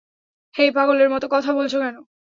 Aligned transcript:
হেই, 0.55 0.69
পাগলের 0.71 1.09
মত 1.09 1.23
কথা 1.31 1.51
বলছো 1.53 1.77
কেন? 1.79 1.95